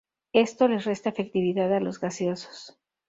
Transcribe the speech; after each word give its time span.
Esto 0.33 0.67
les 0.67 0.85
resta 0.85 1.09
efectividad 1.09 1.71
a 1.75 1.79
los 1.79 1.99
gaseosos. 1.99 2.79